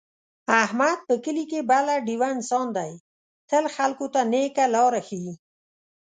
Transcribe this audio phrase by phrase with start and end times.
[0.63, 2.91] احمد په کلي کې بله ډېوه انسان دی،
[3.49, 5.25] تل خلکو ته نېکه لاره ښي.